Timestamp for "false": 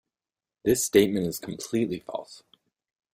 1.99-2.41